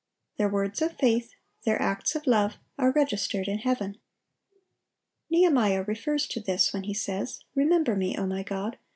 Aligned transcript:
(843) 0.39 0.39
Their 0.39 0.49
words 0.55 0.81
of 0.81 0.99
faith, 0.99 1.33
their 1.63 1.79
acts 1.79 2.15
of 2.15 2.25
love, 2.25 2.57
are 2.79 2.89
registered 2.91 3.47
in 3.47 3.59
heaven. 3.59 3.99
Nehemiah 5.29 5.83
refers 5.83 6.25
to 6.29 6.39
this 6.39 6.73
when 6.73 6.85
he 6.85 6.93
says, 6.95 7.43
"Remember 7.53 7.95
me, 7.95 8.17
O 8.17 8.25
my 8.25 8.41
God 8.41 8.79